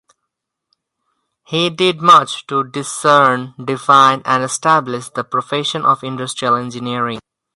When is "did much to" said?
1.69-2.63